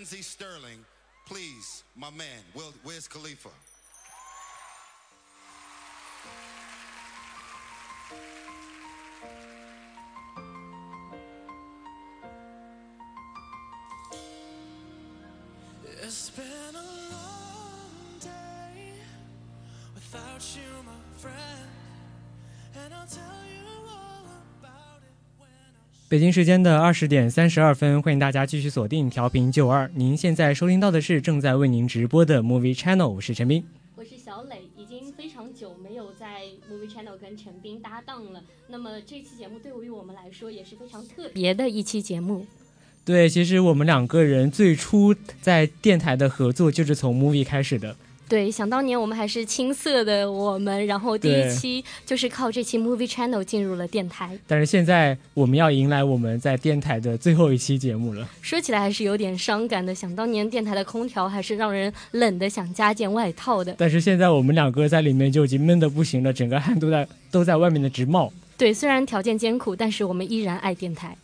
[0.00, 0.82] Lindsey Sterling,
[1.26, 3.50] please, my man, Will, where's Khalifa?
[16.02, 16.78] It's been a
[17.12, 18.92] long day
[19.94, 21.68] without you, my friend.
[22.82, 24.09] And I'll tell you all
[26.10, 29.88] 北京时间的二十点三十二分，欢迎大家继续锁定调频九二。
[29.94, 33.64] 您现在收听到的是正在为您直播的 Movie Channel，我是陈斌。
[33.94, 38.42] 我是小磊，已经非常久没有在 Movie Channel 跟陈斌搭档了。
[38.66, 42.44] 那么这期节目对于我们来说也是非常特别的一期节目。
[43.04, 47.94] 对，其实我们两个人最初在电台的合作就是从 Movie 开始的。
[48.30, 54.38] 对，想当年我们还是青涩的我们，然后第一期就是靠这期 Movie Channel 进入了电台。
[54.46, 58.28] 但是现在我们要迎来我们在电台的最后一期节目了。
[58.40, 63.74] 说起来还是有点伤感的，想当年电台的空调还是让人冷的想加件外套的。
[63.76, 68.32] 但是现在我们两个在里面就已经闷得不行了，整个汗都在都在外面的直冒。
[68.56, 71.16] 对，虽然条件艰苦，但是我们依然爱电台。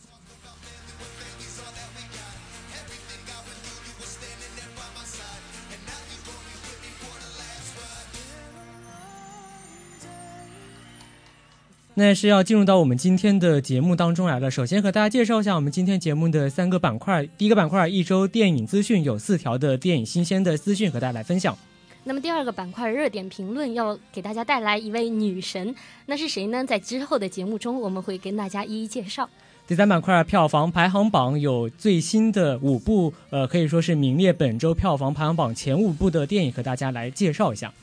[11.99, 14.51] 那是要进入到我们今天的节目当中来了。
[14.51, 17.25] 首先和大家介绍一下我们今天节目的三个板块。
[17.39, 21.57] 第一个板块，一周电影资讯，有四条的电影新鲜的资讯和大家来分享。
[22.03, 25.73] 那么第二个板块热点评论要给大家带来一位女神，
[26.05, 26.63] 那是谁呢？
[26.63, 29.27] 在之后的节目中我们会跟大家一一介绍。
[29.65, 37.73] 第三板块票房排行榜有最新的五部，呃，可以说是名列本周票房排行榜前五部的电影和大家来介绍一下。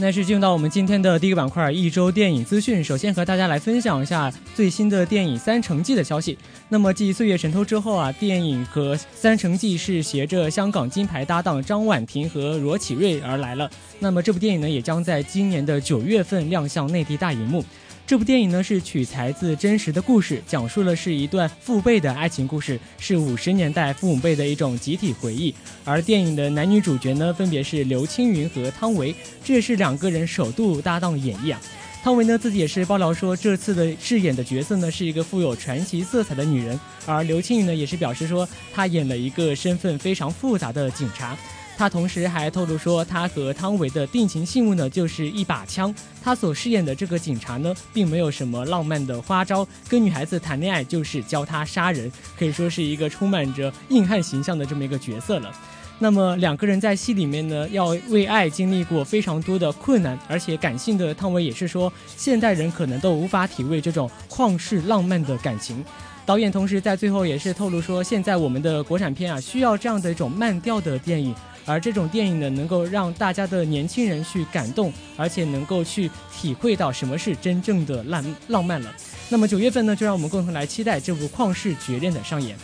[0.00, 2.82] 那是进入到我们今天的第一个板块一周电影资讯。
[2.82, 6.38] 首先和大家来分享一下最新的电影《三成记》的消息。
[6.70, 13.70] 那么继《岁月神偷》之后啊，电影和《三成记》是携着香港金牌搭档张婉婷和罗启瑞而来了。
[13.98, 17.62] 那么这部电影呢，也将在今年的九月份亮相内地大荧幕。
[18.10, 25.54] 这部电影呢是取材自真实的故事，讲述了是一段父辈的爱情故事，是五十年代父母辈的一种集体回忆。
[25.84, 31.60] 而电影的男女主角呢，分别是刘青云和汤唯，这也是两个人首度搭档演绎啊。
[32.02, 41.38] 汤唯呢自己也是爆料说，这次的饰演的角色呢是一个富有传奇色彩的女人，而刘青云呢也是表示说，她演了一个身份非常复杂的警察。
[41.80, 45.94] 他同时还透露说，他和汤唯的定情信物呢，就是一把枪。
[46.22, 55.50] 他所饰演的这个警察呢，并没有什么浪漫的花招，跟女孩子谈恋爱就是教她杀人，可以说是一个充满着硬汉形象的这么一个角色了。
[55.98, 65.82] 那么两个人在戏里面呢，要为爱经历过非常多的困难，而且感性的汤唯也是说，现代人可能都无法体味这种旷世浪漫的感情。
[66.26, 71.34] 导演同时在最后也是透露说，现在我们的国产片啊，需要这样的一种慢调的电影。
[71.70, 78.92] 而这种电影呢，能够让大家的年轻人去感动，而且能够去体会到什么是真正的浪浪漫了。
[79.28, 82.56] 那么九月份呢，就让我们共同来期待这部旷世绝恋的上演。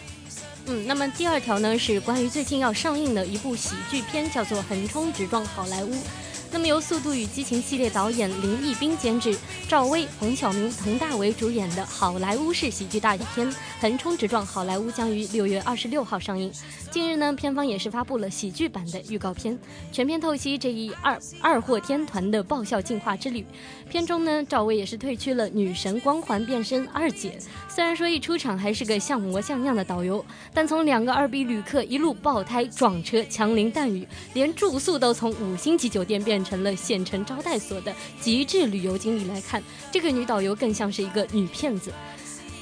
[0.66, 5.94] 嗯，那么第二条呢是关于最近要上映的一部喜剧片，叫做《横冲直撞好莱坞》。
[6.56, 9.36] 那么由《速度与激情》系列导演林奕斌监制，
[9.68, 13.46] 赵薇、黄晓明、佟大为主演的好莱坞式喜剧大片
[13.78, 16.50] 《横冲直撞好莱坞》将于六月二十六号上映。
[16.90, 19.58] 近日呢，片方也是发布了喜剧版的预告片，
[19.92, 23.44] 全片透析这一二二货天团的爆笑进化之旅。
[23.90, 27.38] 片中呢，赵薇也是褪去了女神光环，变身二姐。
[27.68, 30.24] 虽然说一出场还是个像模像样的导游，
[30.54, 39.60] 但从两个二逼旅客一路爆胎、撞车、枪林弹雨，连住宿都从五星级酒店变成了县城招待所的极致旅游经历来看，
[39.90, 41.92] 这个女导游更像是一个女骗子。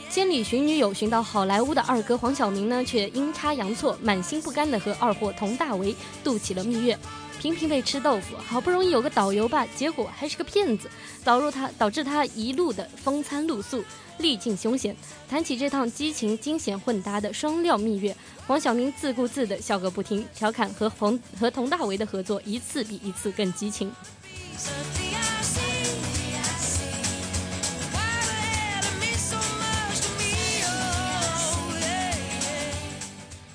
[0.08, 6.96] 千里寻女友寻到好莱坞的二哥黄晓明呢，却阴差阳错、满心不甘的和二货佟大为度起了蜜月。
[7.44, 10.88] 频频被吃豆腐，好不容易有个导游吧，结果还是个骗子，
[11.22, 13.84] 导入他导致他一路的风餐露宿，
[14.16, 14.96] 历尽凶险。
[15.28, 23.92] 谈起这趟激情惊险混搭的双料蜜月，黄晓明自顾自的笑个不停，调侃和冯和佟大为的合作一次比一次更激情。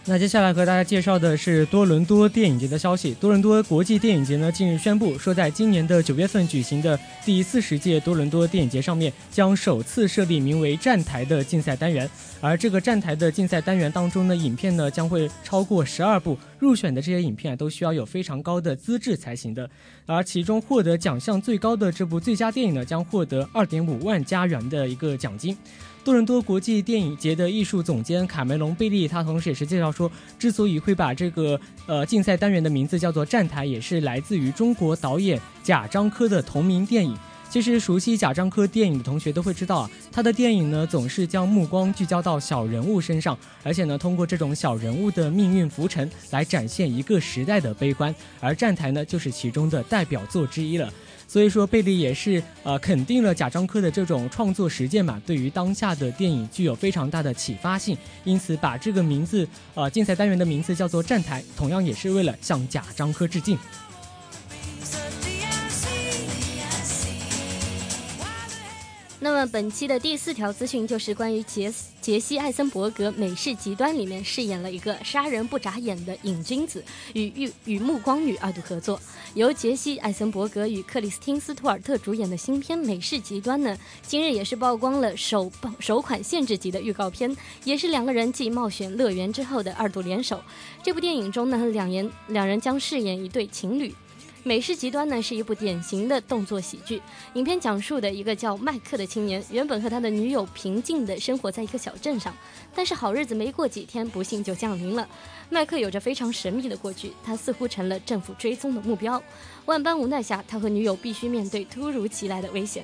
[0.09, 3.13] 那接下来和大家介绍的是多伦多电影节的消息。
[3.13, 12.09] 多伦多国际电影节呢，近日宣布说，在今年的九月份举行的第四十届多伦多电影节上面，将首次设立名为“站台”的竞赛单元。
[12.41, 19.69] 而这个站台的竞赛单元当中呢，影片呢将会超过十二部，入选的这些影片都需要有非常高的资质才行的。
[20.07, 25.55] 而其中获得奖项最高的这部最佳电影呢，将获得二点五万加元的一个奖金。
[26.03, 30.09] 多伦多国际电影节的艺术总监卡梅隆·贝利，他同时也是介绍说，
[30.39, 37.15] 之所以会把这个呃竞赛单元的名字叫做“站台”，也是来自于中国导演贾樟柯的同名电影。
[37.49, 50.93] 其实熟悉贾樟柯电影的同学都会知道啊，他的电影呢总是将目光聚焦到小人物身上，而且呢通过这种小人物的命运浮沉来展现一个时代的悲欢，而《站台》呢就是其中的代表作之一了。
[51.29, 63.55] 所以说，贝利也是呃肯定了贾樟柯的这种创作实践嘛，对于当下的电影具有非常大的启发性，因此把这个名字呃竞赛单元的名字叫做站台，同样也是为了向贾樟柯致敬。
[69.21, 76.81] 那么本期的第四条资讯就是关于杰杰西·艾森伯格《美式极端》里面饰演了一个杀人不眨眼的瘾君子，
[77.11, 78.97] 与与与暮光女二度合作。
[79.33, 90.41] 由杰西·艾森伯格与克里斯汀·斯图尔特主演的新片《美式极端》呢，今日也是曝光了首首款限制级的预告片，也是两个人继冒险乐园之后的二度联手。
[90.81, 93.89] 这部电影中呢，两人两人将饰演一对情侣。
[94.49, 96.99] 《美式极端》呢是一部典型的动作喜剧。
[97.35, 102.35] 影片讲述的一个叫麦克的青年，原本和他的女友平静地生活在一个小镇上，
[102.73, 105.07] 但是好日子没过几天，不幸就降临了。
[105.51, 109.21] 麦克有着非常神秘的过去，他似乎成了政府追踪的目标。
[109.67, 112.83] 万般无奈下，他和女友必须面对突如其来的危险。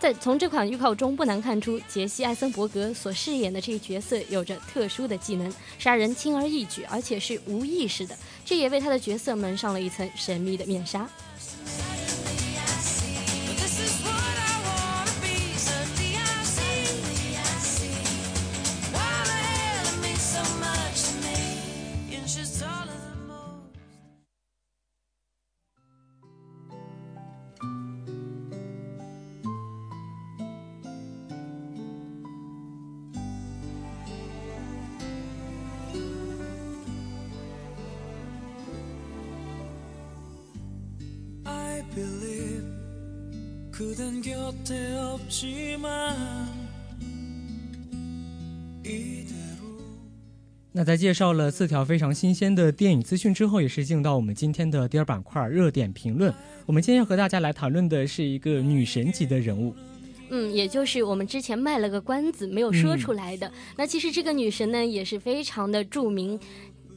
[0.00, 8.18] 在从这款预告中不难看出，杰西·艾森伯格所饰演的这个角色有着特殊的技能，杀人轻而易举，而且是无意识的，
[8.52, 11.08] 这也为他的角色蒙上了一层神秘的面纱。
[50.74, 56.32] 那在介绍了四条非常新鲜的电影资讯之后，也是进入到我们今天的第二板块热点评论。
[56.64, 59.74] 我们今天要和大家来谈论的是一个女神级的人物，
[60.30, 63.52] 嗯，也就是我们之前卖了个关子没有说出来的。
[63.76, 66.40] 那其实这个女神呢，也是非常的著名。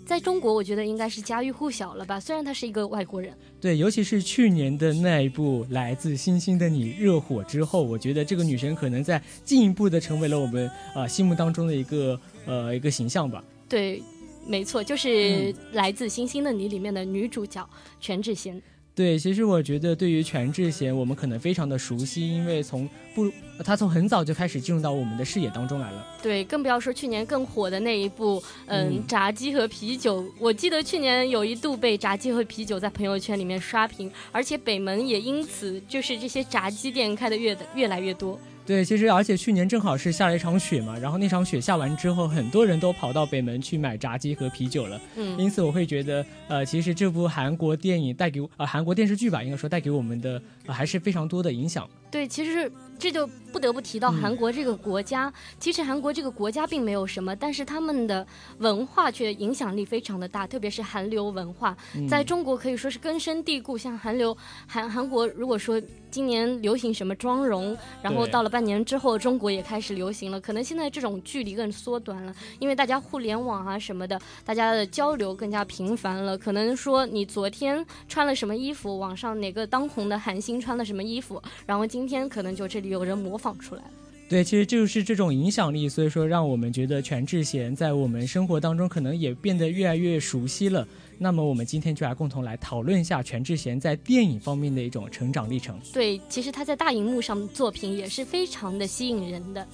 [0.06, 2.20] 在中国，我觉得应该是家喻户晓了吧？
[2.20, 3.36] 虽然他是一个外国人。
[3.60, 13.44] 对，尤其是去年的那一部《来自星星的你》热火之后，我觉得这个女神可能在进一步的成为了我们啊心目当中的一个呃一个形象吧。
[13.68, 14.02] 对，
[14.46, 15.08] 没错，就是
[15.74, 17.68] 《来自星星的你》里面的女主角
[18.00, 18.62] 全智贤。
[18.96, 23.30] 对，其实我觉得对于全智贤，我们可能非常的熟悉，因为从不，
[23.62, 26.08] 他从很早就开始进入到我们的视野当中来了。
[26.24, 30.24] 对，更不要说去年更火的那一部，嗯，炸鸡和啤酒。
[30.40, 38.40] 我记得去年有一度被炸鸡和啤酒在朋友圈里面刷屏，而且北门也因此就是这些炸鸡店开的越的越来越多。
[38.66, 45.00] 对，其实而且去年正好是下了一场雪嘛，然后那场雪下完之后，很多人都跑到北门去买炸鸡和啤酒了。
[45.16, 51.88] 嗯，因此我会觉得，呃，其实这部韩国电影带给呃韩国电视剧吧，应该说带给我们的还是非常多的影响。
[52.16, 55.32] 对，其实这就不得不提到韩国这个国家。
[55.60, 58.26] 其实韩国这个国家并没有什么，但是他们的
[58.60, 61.76] 文化却影响力非常的大，特别是韩流文化，
[62.08, 63.78] 在中国可以说是根深蒂固。
[63.78, 70.40] 像韩流韩韩国，如果说今年流行什么妆容，然后到了半年之后，中国也开始流行了。
[70.40, 76.38] 可能现在这种距离更缩短了，因为大家互联网啊什么的，大家的交流更加频繁了。
[76.38, 82.05] 可能说你昨天穿了什么衣服，网上哪个当红的韩星穿了什么衣服，然后今。
[82.08, 83.82] 今天可能就这里有人模仿出来
[84.30, 90.88] 对，其实就是这种影响力，所以说让我们觉得全智贤在我们生活当中可能也变得越来越熟悉了。
[91.18, 95.80] 那么我们今天就来共同来讨论一下全智贤在电影方面的一种成长历程。
[95.94, 99.68] 对，其实他在大荧幕上的作品也是非常的吸引人的。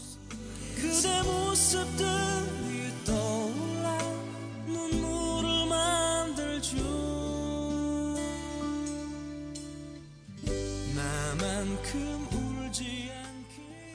[11.83, 12.40] come on.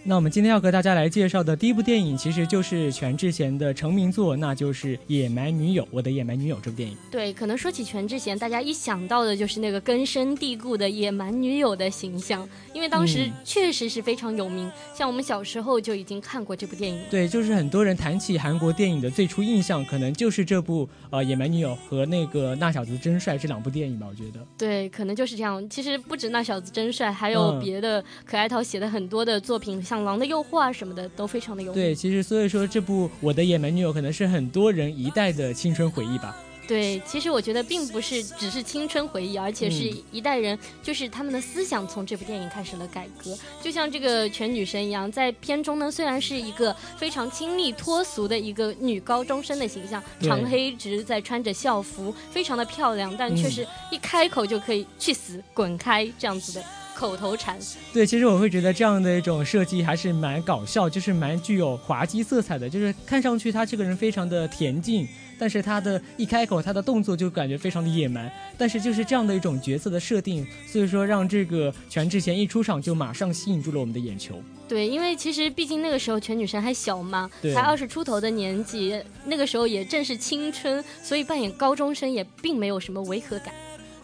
[0.09, 5.83] 那我们今天要和大家来介绍的第一部电影，其实就是全智贤的成名作，那就是《野蛮女友》。
[5.91, 6.97] 我的野蛮女友这部电影。
[7.11, 17.01] 对，可能说起全智贤，大家一想到的就是那个根深蒂固的野蛮女友的形象，因为当时嗯确实是非常有名，像我们小时候就已经看过这部电影。
[17.11, 24.07] 对，就是很多人谈起韩国电影的最初印象，可能就是这部呃《野蛮女友》和那个《那小子真帅》这两部电影吧。
[24.09, 24.39] 我觉得。
[24.57, 25.69] 对，可能就是这样。
[25.69, 31.73] 其实不止那小子真帅，还有嗯别的可爱淘写的很多的作品，像《狼的诱惑》啊什么的，都非常的有。
[31.73, 36.37] 对，其实所以说这部《我的野蛮女友》可能是很多人一代的青春回忆吧。
[36.69, 43.39] 对，其实我觉得并不是只是青春回忆，而且是嗯一代人，就是他们的思想从这部电影开始了改革。
[43.63, 56.65] 就像这个全女神一样，在片中呢，虽然是一个非常亲密脱俗的一个女高中生的形象，长黑直在穿着校服，非常的漂亮，但却嗯是一开口就可以去死、滚开这样子的
[56.97, 57.59] 口头禅。
[57.93, 65.07] 对，其实我会觉得这样的一种设计还是蛮搞笑，就是蛮具有滑稽色彩的，就是看上去他这个人非常的恬静，
[65.39, 68.33] 但是他的一开口，他的动作就感觉非常的野蛮。
[68.57, 74.43] 但是就是这样的一种角色的设定，所以说让这个全智贤一出场就马上吸引住了我们的眼球。
[74.67, 83.55] 对，因为其实毕竟那个时候全女神还小嘛，才二十出头的年纪，那个时候也正是青春，所以扮演高中生也并没有什么违和感。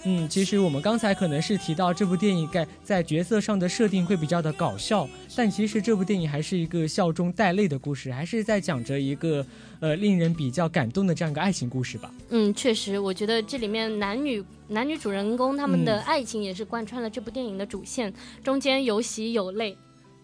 [0.05, 9.47] 嗯，其实我们刚才可能是提到这部电影在在角色上的设定会比较的搞笑，但其实这部电影还是一个笑中带泪的故事，还是在讲着一个
[9.79, 12.13] 呃令人比较感动的这样一个爱情故事吧。
[12.31, 19.77] 嗯，确实，我觉得这里面男女男女主人公他们的嗯爱情也是贯穿了这部电影的主线，中间有喜有泪。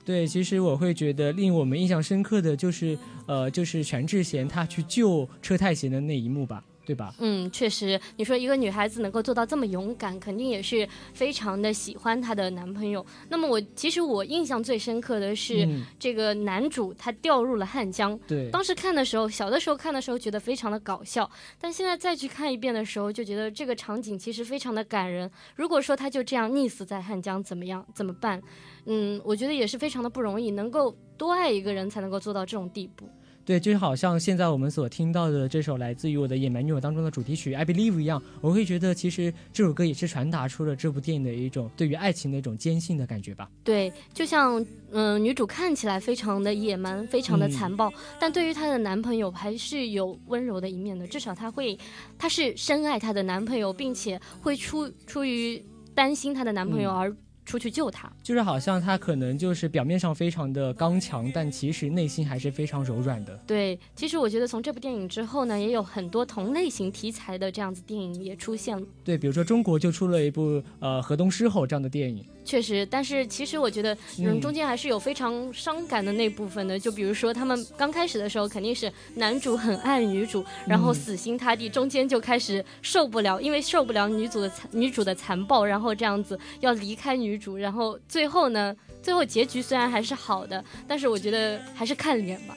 [0.04, 7.14] 对，其实我会觉得令我们印象深刻的就是呃就是全智贤她去救车太贤的那一幕吧，对吧？
[7.18, 13.04] 嗯，确实，你说一个女孩子能够做到这么勇敢，肯定也是非常的喜欢她的男朋友。
[13.28, 21.30] 那么我其实我印象最深刻的是、嗯这个男主他掉入了汉江，对，当时看的时候，小的时候看的时候觉得非常的搞笑，
[21.60, 25.30] 但现在再去看一遍的时候，就觉得这个场景其实非常的感人。
[25.56, 27.84] 如果说他就这样溺死在汉江，怎么样？
[27.94, 28.40] 怎么办？
[28.86, 33.08] 嗯，我觉得也是非常的不容易，能够多爱一个人才能够做到这种地步。
[33.48, 43.48] 对，就好像现在我们所听到的这首来自于我的野蛮女友当中的主题曲《I Believe》一样，我会觉得其实这首歌也是传达出了这部电影的一种对于爱情的一种坚信的感觉吧。
[43.64, 47.90] 对，就像嗯、女主看起来非常的野蛮，非常的嗯残暴，
[48.20, 51.06] 但对于她的男朋友还是有温柔的一面的。
[51.06, 51.78] 至少她会，
[52.18, 55.64] 她是深爱她的男朋友，并且会出出于
[55.94, 57.16] 担心她的男朋友嗯而
[57.48, 58.12] 出去救他。
[58.22, 63.34] 就是好像他可能就是表面上非常的刚强，但其实内心还是非常柔软的。
[63.46, 68.86] 对，其实我觉得从这部电影之后呢，也有很多同类型题材的这样子电影也出现了。
[69.02, 72.22] 对，比如说中国就出了一部呃《河东狮吼》这样的电影。
[72.48, 76.78] 确实，但是其实我觉得，嗯，嗯中间还是有非常伤感的那部分的。
[76.78, 92.56] 就比如说，他们刚开始的时候肯定是男主很爱女主，然后嗯死心塌地，中间就开始受不了，因为受不了女主的残女主的残暴，然后这样子要离开女主，然后最后呢，最后结局虽然还是好的，但是我觉得还是看脸吧。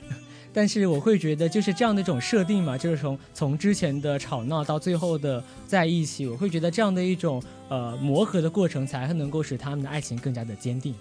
[0.54, 10.94] 但是我会觉得就是这样的一种设定嘛，就是从从之前的吵闹到最后的在一起，我会觉得这样的一种呃磨合的过程，才能够使他们的爱情更加的坚定。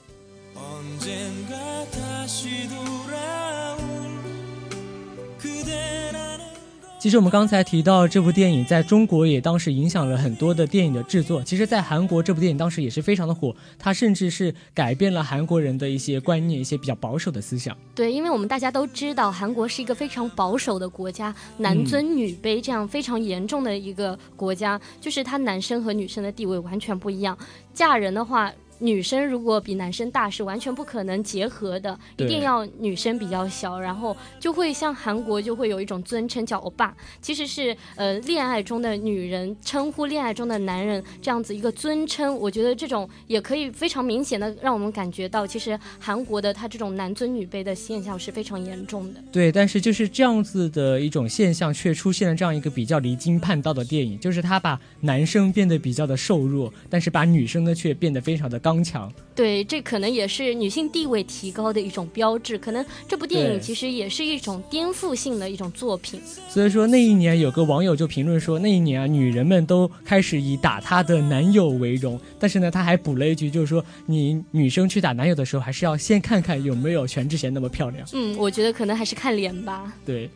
[7.00, 17.75] 其实我们刚才提到这部电影在中国也当时影响了很多的电影的制作，其实，在韩国这部电影当时也是非常的火，它甚至是改变了韩国人的一些观念，一些比较保守的思想。
[17.95, 27.35] 对，因为我们大家都知道，韩国是一个非常保守的国家，男尊女卑这样非常严重的一个国家，就是他男生和女生的地位完全不一样。
[27.73, 42.37] 嫁人的话，女生如果比男生大是完全不可能结合的，一定要女生比较小，然后就会像韩国就会有一种尊称叫欧巴，其实是呃恋爱中的女人称呼恋爱中的男人这样子一个尊称。
[42.37, 49.21] 我觉得这种也可以非常明显的让我们感觉到，其实韩国的他这种男尊女卑的现象是非常严重的。
[49.31, 59.12] 对，但是就是这样子的一种现象，却出现了这样一个比较离经叛道的电影，就是他把男生变得比较的瘦弱，但是把女生呢却变得非常的刚强。
[59.35, 62.59] 对，这可能也是女性地位提高的一种标志。
[62.59, 66.21] 可能这部电影其实也是一种颠覆性的一种作品。
[66.49, 72.21] 所以说那一年有个网友就评论说，那一年啊，女人们都开始以打她的男友为荣。
[72.39, 78.07] 但是呢，他还补了一句，就是说你女生去打男友的时候，还是要先看看有没有全智贤那么漂亮。
[78.12, 79.93] 嗯，我觉得可能还是看脸吧。
[80.05, 80.29] 对。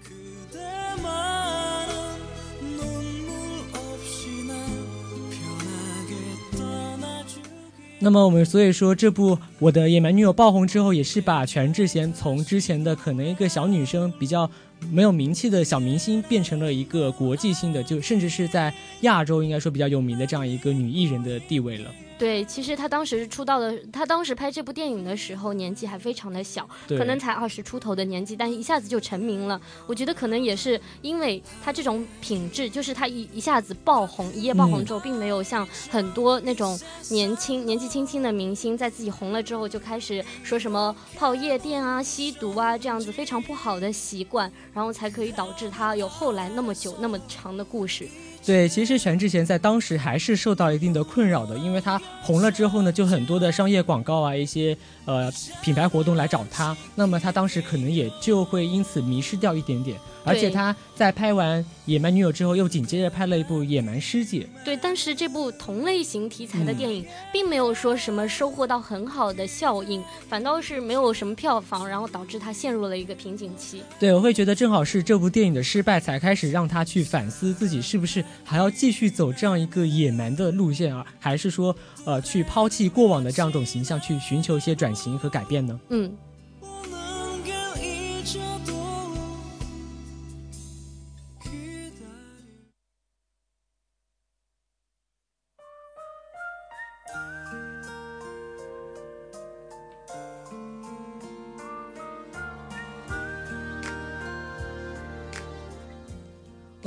[8.00, 14.50] 那么我们所以说，这部《我的野蛮女友》爆红之后，也是把全智贤从之前的可能一个小女生比较
[14.90, 21.90] 没有名气的小明星，变成了一个国际性的，就甚至是在亚洲应该说比较有名的这样一个女艺人的地位了。
[22.24, 29.60] 对，其实他当时出道的，他当时拍这部电影的时候年纪还非常的小，可能才二十出头的年纪，但一下子就成名了。
[29.86, 48.08] 我觉得可能也是因为他这种品质，就是他一一下子爆红，一夜爆红之后，并没有像很多那种年轻、年纪轻轻的明星，在自己红了之后就开始说什么泡夜店啊、吸毒啊这样子非常不好的习惯，然后才可以导致他有后来那么久、那么长的故事。
[48.46, 55.32] 对，其实全智贤在当时还是受到一定的困扰的，因为她红了之后呢，就很多的商业广告啊，一些呃
[55.62, 59.98] 品牌活动来找他，那么他当时可能也就会因此迷失掉一点点。
[60.26, 64.48] 而且他在拍完《野蛮女友》之后，又紧接着拍了一部《野蛮师姐》。
[64.64, 73.82] 对，但是这部同类型题材的嗯电影，并没有说什么收获到很好的效应，反倒是没有什么票房，然后导致他陷入了一个瓶颈期。
[74.00, 85.78] 对，我会觉得正好是这部电影的失败，才开始让他去反思自己是不是还要继续走这样一个野蛮的路线啊，还是说呃去抛弃过往的这样一种形象，去寻求一些转型和改变呢？
[85.88, 86.12] 嗯，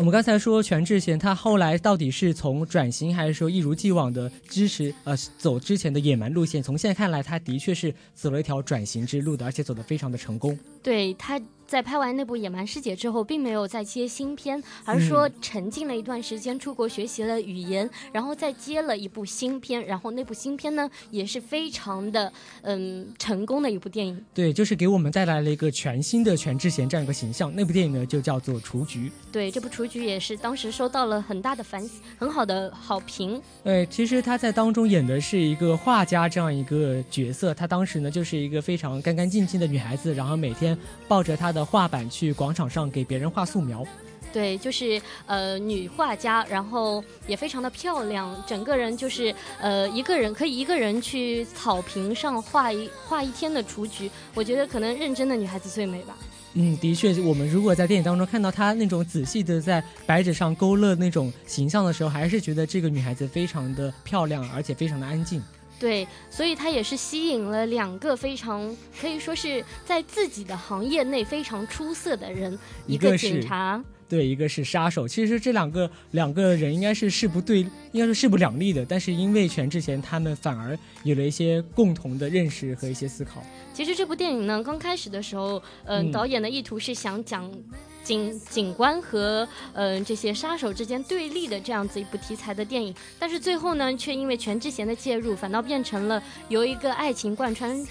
[0.07, 6.63] 们刚才说全智贤，他后来到底是从转型，还是说一如既往的支持呃走之前的野蛮路线？
[6.63, 10.57] 从现在看来，他的确是走了一条转型之路的，而且走得非常的成功。
[10.81, 24.23] 对，他在拍完那部《野蛮师姐》之后，并没有再接新片，而是说沉浸了一段时间，出国学习了语言，然后再接了一部新片，然后那部新片呢也是非常的嗯成功的一部电影。
[24.33, 27.53] 对，就是给我们带来了一个全新的全智贤这样一个形象。
[27.53, 29.09] 那部电影呢，就叫做《雏菊》。
[29.29, 33.41] 对，这部《雏菊》也是当时收到了很大的反很好的好评。
[33.65, 37.53] 对，其实她在当中演的是一个画家这样一个角色。
[37.53, 40.77] 她当时呢，就是一个非常干干净净的女孩子，然后每天
[41.09, 43.85] 抱着她的画板去广场上给别人画素描。
[44.33, 56.15] 对，就是呃女画家，然后也非常的漂亮，整个人就是呃一个人可以一个人去草坪上画一画一天的雏菊，我觉得可能认真的女孩子最美吧。
[56.53, 65.41] 嗯，的确，我们如果在电影当中看到她那种仔细的在白纸上勾勒那种形象的时候，还是觉得这个女孩子非常的漂亮，而且非常的安静。
[65.79, 75.07] 对，所以他也是吸引了两个非常可以说是在自己的行业内非常出色的人，一个警察，对，一个是杀手。
[75.07, 77.59] 其实这两个两个人应该是势不对，
[77.91, 78.85] 应该是势不两立的。
[78.85, 83.43] 但是因为全智贤他们反而有了一些共同的认识和一些思考。
[83.73, 87.51] 其实这部电影呢，刚开始的时候，嗯、嗯导演的意图是想讲
[88.03, 97.85] 警警官和嗯、呃这些杀手之间对立的这样子一部题材的电影，但是最后呢，却因为全智贤的介入，反倒变成了由一个爱情贯穿。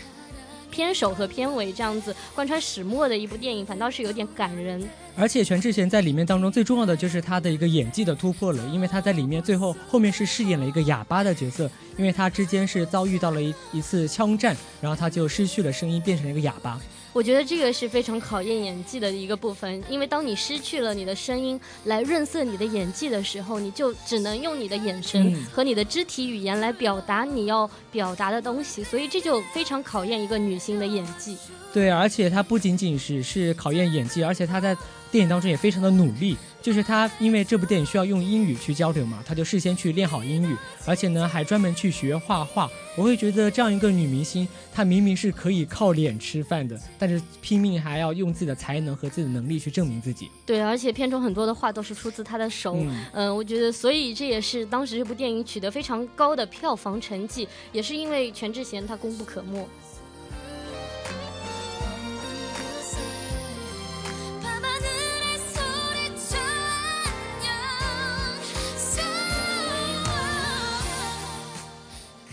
[0.68, 4.86] 片首和片尾这样子贯穿始末的一部电影，反倒是有点感人。
[5.16, 16.78] 而且全智贤在里面当中最重要的就是她的一个演技的突破了，因为他在里面最后后面是饰演了一个哑巴的角色，因为她之间是遭遇到了一一次枪战，然后她就失去了声音，变成了一个哑巴。
[17.12, 31.38] 我觉得这个是非常考验演技的一个部分，因为当你失去了你的声音来润色你的演技的时候，你就只能用你的眼神嗯和你的肢体语言来表达你要表达的东西，所以这就非常考验一个女星的演技。
[31.72, 34.76] 对，而且她不仅仅是是考验演技，而且她在
[35.16, 36.36] 电影当中也非常的努力。
[36.60, 42.68] 就是他因为这部电影需要用英语去交流嘛，他就事先去练好英语，而且呢还专门去学画画。
[42.96, 50.28] 我会觉得这样一个女明星，她明明是可以靠脸吃饭的，但是拼命还要用自己的才能和自己的能力去证明自己。
[50.44, 52.74] 对，而且片中很多的话都是出自她的手。
[52.74, 59.64] 嗯嗯，我觉得，所以这也是当时这部电影取得非常高的票房成绩，也是因为全智贤她功不可沒。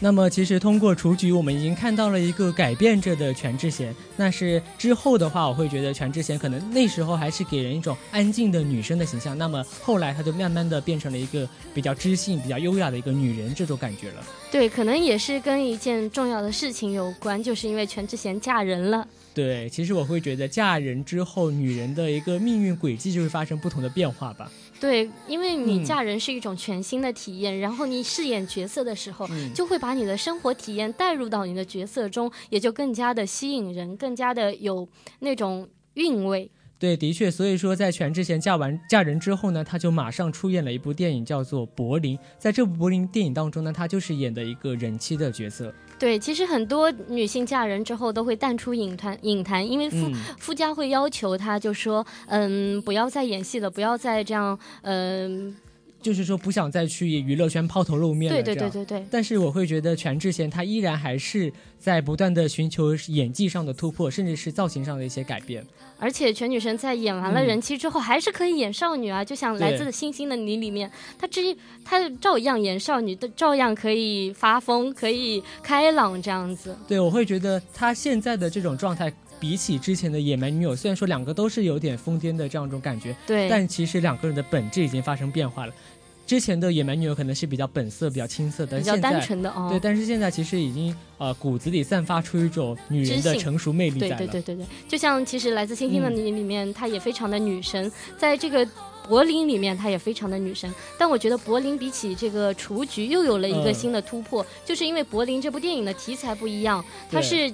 [0.04, 3.96] 那么，其实通过雏菊，我们已经看到了一个改变着的全智贤。
[4.18, 9.38] 那是之后的话，我会觉得全智贤可能那时候还是给人一种安静的女生的形象。
[9.38, 14.22] 那么后来，她就慢慢的变成了一个比较知性、比较优雅的一个女人这种感觉了。
[14.52, 19.08] 对，可能也是跟一件重要的事情有关，就是因为全智贤嫁人了。
[19.34, 24.52] 对，其实我会觉得嫁人之后，女人的一个命运轨迹就会发生不同的变化吧。
[24.84, 34.86] 对，因为你嗯嫁人是一种全新的体验，然后你饰演角色的时候，嗯就会把你的生活体验带入到你的角色中，也就更加的吸引人，更加的有
[35.20, 36.52] 那种韵味。
[36.78, 42.18] 对，的确，所以说在全智贤嫁完嫁人之后呢，她就马上出演了一部电影，叫做《柏林》。
[42.38, 45.74] 在这部柏林电影当中呢，她就是演的一个人妻的角色。
[46.00, 50.14] 对，其实很多女性嫁人之后都会淡出影坛，影坛，因为夫、嗯。
[50.38, 55.56] 夫家会要求她，就说，嗯，不要再演戏了，不要再这样，嗯，
[56.04, 58.44] 就是说不想再去娱乐圈抛头露面了。
[58.44, 59.06] 对对对对对。
[59.10, 65.66] 但是我会觉得全智贤她依然还是在不断的寻求演技上的突破，甚至是造型上的一些改变。
[65.98, 71.42] 而且全女神在演完了嗯人妻之后，还是可以演少女啊，就像《来自星星的你》里面，她之
[71.86, 76.76] 她照样演少女，的照样可以发疯，可以开朗这样子。
[76.86, 85.74] 对，我会觉得她现在的这种状态，比起之前的野蛮女友，虽然说两个都是有点疯癫的这样一种感觉，对，但其实两个人的本质已经发生变化了。
[86.26, 89.68] 之前的野蛮女友可能是比较本色、比较青涩的，比较单纯的哦。
[89.70, 94.28] 对，但是现在其实已经呃骨子里散发出一种女人的成熟魅力对在了。
[94.28, 98.68] 对对对对，就像其实《来自星星的嗯你》里面，她也非常的女神，在这个。
[99.06, 106.82] 柏林里面，她也非常的女神，但我觉得柏林比起这个雏菊又有了一个嗯新的突破，就是因为柏林这部电影的题材不一样，
[107.12, 107.52] 它是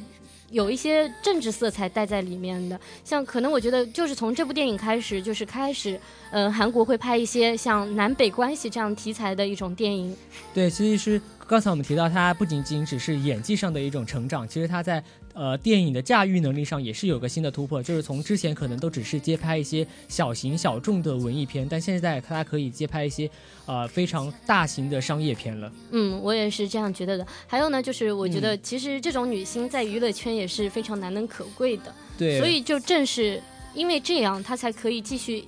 [0.51, 2.79] 有一些政治色彩带在里面的。
[3.03, 5.99] 像可能我觉得就是从这部电影开始，就是开始，
[6.31, 10.15] 呃，韩国会拍一些像南北关系这样题材的一种电影。
[10.53, 23.27] 对，其实刚才我们提到，她不仅仅只是演技上的一种成长，其实她在呃电影的驾驭能力上也是有个新的突破，就是从之前可能都只是接拍一些小型小众的文艺片，但现在她可以接拍一些
[23.65, 25.71] 呃非常大型的商业片了。
[25.89, 27.25] 嗯，我也是这样觉得的。
[27.47, 31.91] 还有呢，就是我觉得嗯其实这种女星在娱乐圈也是非常难能可贵的。
[32.15, 33.41] 对，所以就正是
[33.73, 35.45] 因为这样，她才可以继续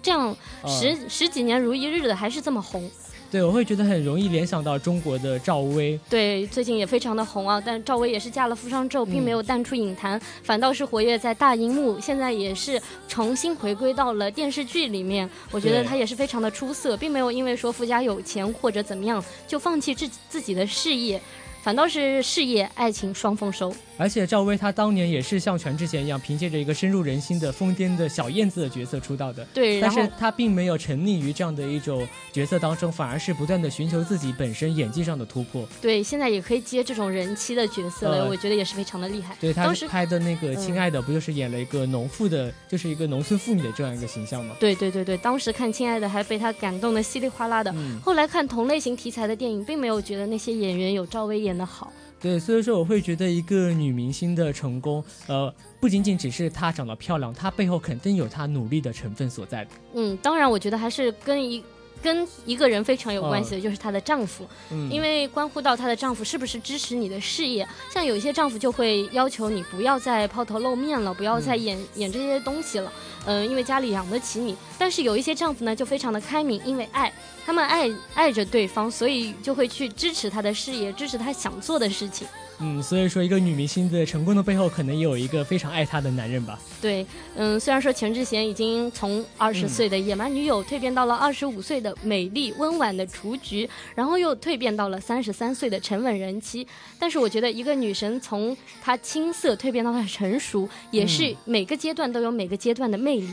[0.00, 2.90] 这样呃十、十几年如一日的还是这么红。
[3.30, 5.98] 对我会觉得很容易联想到中国的赵薇。
[6.08, 7.62] 对，最近也非常的红啊。
[7.64, 15.28] 但赵薇也是嫁了富商之后，并没嗯有淡出影坛，反倒是活跃在大荧幕，现在也是重新回归到了电视剧里面。
[15.50, 21.20] 我觉得她也是非常的出色，并没有因为说富家有钱或者怎么样就放弃自自己的事业，
[21.62, 23.74] 反倒是事业爱情双丰收。
[23.98, 29.44] 而且赵薇她当年也是像全智贤一样，凭借着一个深入人心的疯癫的小燕子的角色出道的。
[29.54, 35.66] 对，但是她并没有沉溺于这样的一种角色当中，反而是不断的寻求自己本身演技上的突破。
[35.80, 39.36] 对，现在也可以接这种人妻的角色了，呃我觉得也是非常的厉害。
[39.40, 44.54] 对她当时拍的那个《嗯亲爱的》，不就是演了一个农妇的，就是一个农村妇女的这样一个形象吗？
[44.60, 47.72] 对对对对，当时看《亲爱的》还被她感动的稀里哗啦的。
[47.76, 51.92] 嗯，后来看同类型题材的电影，并没有觉得那些演员有赵薇演的好。
[52.20, 59.66] 对，所以说我会觉得一个女明星的成功，呃，不仅仅只是她长得漂亮，她背后肯定有她努力的成分所在。
[59.94, 61.62] 嗯，当然，我觉得还是跟一
[62.02, 67.66] 跟一个人非常有关系的，就是她的丈夫，嗯，因为关乎到她的丈夫是不是支持你的事业。
[67.92, 72.92] 像有一些丈夫就会要求你不要再抛头露面了，不要再嗯演、演这些东西了。
[73.24, 74.56] 嗯、因为家里养得起你。
[74.78, 77.12] 但是有一些丈夫呢，就非常的开明，因为爱，
[77.44, 82.26] 他们爱爱着对方，所以就会去支持他的事业，支持他想做的事情。
[82.58, 86.58] 嗯，所以说一个女明星的成功的背后，可能也有一个非常爱她的男人吧。
[86.80, 96.66] 对，嗯，虽然说全智贤已经从二十嗯岁的野蛮女友蜕变到了二十五岁的美丽温婉的雏菊，然后又蜕变到了三十三岁的沉稳人妻，
[96.98, 103.28] 但是我觉得一个女神从她青涩蜕变到她成熟，也是嗯每个阶段都有每个阶段的魅力。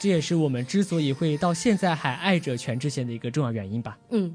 [0.00, 3.96] 这也是我们之所以会到现在还爱着全智贤的一个重要原因吧。
[4.10, 4.34] 嗯。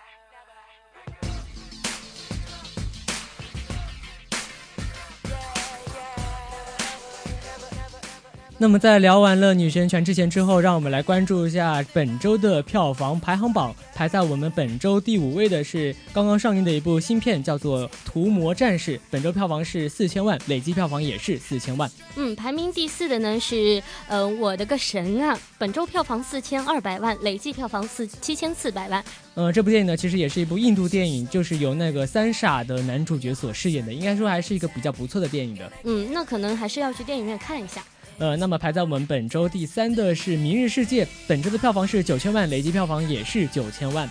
[8.61, 13.73] 那么在聊完了女神全智贤之后，让我们来关注一下本周的票房排行榜。
[13.95, 21.89] 排在我们本周第五位的是刚刚上映的一部新片，叫做《屠魔战士》，本周票房是四千万，累计票房也是四千万。
[22.15, 25.35] 嗯，排名第四的呢是呃我的个神啊！
[25.57, 29.03] 本周票房四千二百万，累计票房四七千四百万。
[29.33, 35.71] 呃，这部电影呢，其实也是一部印度电影，就是由那个三傻的男主角所饰演的，应该说还是一个比较不错的电影的。
[35.83, 37.83] 嗯，那可能还是要去电影院看一下。
[38.21, 44.07] 呃，那么排在我们本周第三的是《明日世界》，本周的票房是九千万，累计票房也是九千万。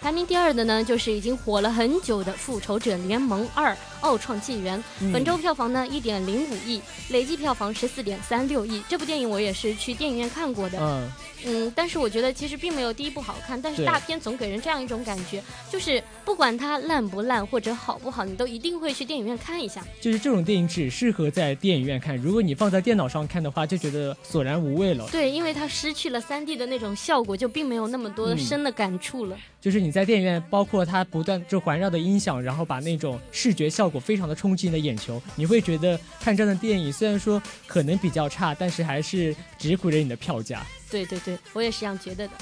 [0.00, 8.82] 排名第二的呢，就是已经火了很久的《复仇者联盟二：奥创纪元》，嗯本周票房呢一点零五亿，累计票房十四点三六亿。
[8.88, 11.10] 这部电影我也是去电影院看过的，嗯，
[11.44, 19.84] 嗯，但是我觉得其实并没有第一部好看，但是大片总给人这样一种感觉，就是不管它烂不烂或者好不好，你都一定会去电影院看一下。
[20.00, 25.06] 就是这种电影只适合在电影院看，如果你放在电脑上看的话，就觉得索然无味了。
[25.12, 29.36] 对，因为它失去了三 D 的那种效果，就并没有那么多嗯深的感触了。
[29.60, 40.64] 就是你在电影院，包括它不断就环绕的音响，然后把那种视觉效果非常的冲击你的眼球，你会觉得看这样的电影虽然说可能比较差，但是还是值回了你的票价。
[40.90, 42.34] 对对对，我也是这样觉得的。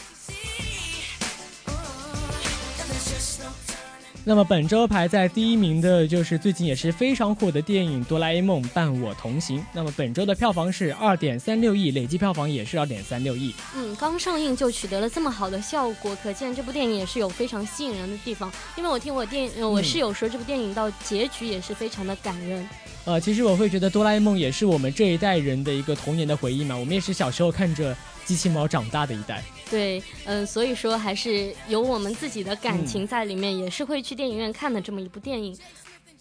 [4.28, 9.58] 那么本周排在第一名的就是最近也是非常火的电影《哆啦 A 梦伴我同行》。
[9.72, 13.54] 那么本周的票房是二点三六亿，累计票房也是二点三六亿。
[13.74, 18.52] 嗯，刚上映就取得了这么好的效果，可见这部电影也是有非常吸引人的地方。
[18.76, 22.68] 因为我听我电呃我室友说，这部电影到结局也是非常的感人。
[23.06, 29.42] 呃，其实我会觉得哆啦 A 梦也是我们这一代人的一个童年的回忆嘛，我们也是小时候看着机器猫长大的一代。
[29.70, 35.56] 对，嗯，所以说还是有我们自己的感情嗯在里面，也是会去电影院看的这么一部电影。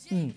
[0.10, 0.34] 嗯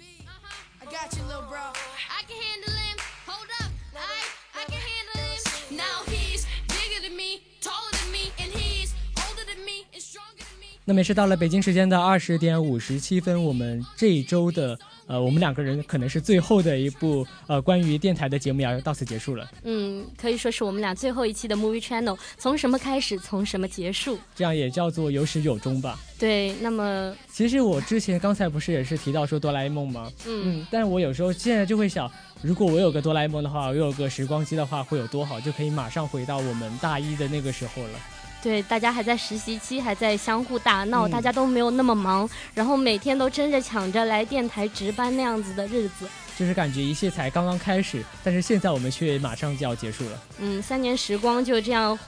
[0.79, 1.73] ，I got you, little bro.
[2.09, 2.99] I can handle him.
[3.27, 3.71] Hold up.
[3.95, 5.77] I, I can handle him.
[5.77, 10.39] Now he's bigger than me, taller than me, and he's older than me and stronger
[10.39, 10.79] than me.
[10.85, 14.79] 那么也是到了北京时间的二十点五十七分，我们这一周的
[15.11, 19.51] 呃，我们两个人可能是最后的一部呃关于电台的节目要到此结束了。
[19.65, 24.17] 嗯，可以说是我们俩最后一期的 Movie Channel，从什么开始，从什么结束。
[24.37, 25.99] 这样也叫做有始有终吧。
[26.17, 30.13] 对，那么，其实我之前刚才不是也是提到说哆啦 A 梦吗？
[30.29, 32.09] 嗯，嗯，但我有时候现在就会想，
[32.41, 37.99] 如果我有个哆啦 A 梦的话，我有个时光机的话，会有多好，就可以马上回到我们大一的那个时候了。
[38.43, 46.09] 对，大家还在实习期，还在相互打闹，嗯大家都没有那么忙，然后每天都争着抢着来电台值班那样子的日子。
[46.39, 50.23] 就是感觉一切才刚刚开始，但是现在我们却马上就要结束了。
[50.39, 51.99] 嗯，三年时光就这样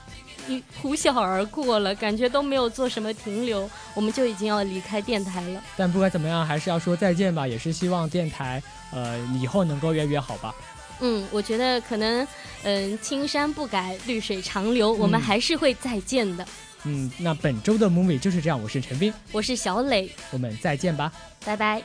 [0.49, 5.63] 一呼啸而过了，感觉都没有做什么停留，我们就已经要离开电台了。
[5.77, 10.55] 但不管怎么样，还是要说再见吧，也是希望电台呃以后能够越来越好吧。
[11.05, 12.27] 嗯，我觉得可能，
[12.63, 16.47] 嗯，青山不改，绿水长流，我们嗯还是会再见的。
[16.85, 21.13] 嗯，那本周的 movie 就是这样，我是陈斌，我是小磊，我们再见吧。
[21.45, 21.83] 拜拜。